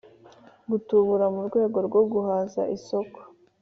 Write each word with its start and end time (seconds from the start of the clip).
gutubura 0.69 1.25
mu 1.35 1.41
rwego 1.47 1.77
rwo 1.87 2.01
guhaza 2.11 2.61
isoko 2.77 3.19